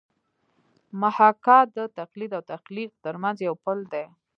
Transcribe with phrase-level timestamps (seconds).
[1.01, 4.05] محاکات د تقلید او تخلیق ترمنځ یو پل دی